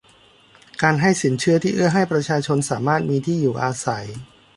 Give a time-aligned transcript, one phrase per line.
[0.81, 4.05] การให้สินเชื่อที่เอื้อให้ประชาชนสามารถมีที่อยู่อาศัย